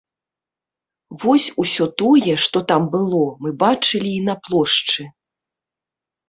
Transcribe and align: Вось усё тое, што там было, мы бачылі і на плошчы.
Вось 1.23 1.45
усё 1.63 1.85
тое, 2.03 2.33
што 2.45 2.57
там 2.71 2.87
было, 2.95 3.21
мы 3.45 3.49
бачылі 3.65 4.09
і 4.15 4.25
на 4.31 4.35
плошчы. 4.49 5.01